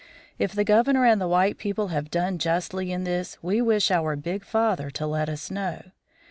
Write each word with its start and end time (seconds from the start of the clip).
If 0.39 0.53
the 0.53 0.63
Governor 0.63 1.05
and 1.05 1.21
the 1.21 1.27
white 1.27 1.59
people 1.59 1.89
have 1.89 2.09
done 2.09 2.39
justly 2.39 2.91
in 2.91 3.03
this 3.03 3.37
we 3.43 3.61
wish 3.61 3.91
our 3.91 4.15
big 4.15 4.43
father 4.43 4.89
to 4.89 5.05
let 5.05 5.29
us 5.29 5.51
know. 5.51 5.83